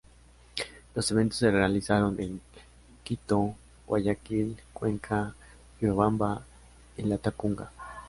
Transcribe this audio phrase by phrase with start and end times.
[0.95, 2.41] Los eventos se realizaron en
[3.03, 3.55] Quito,
[3.85, 5.35] Guayaquil, Cuenca,
[5.79, 6.41] Riobamba
[6.97, 7.69] y Latacunga.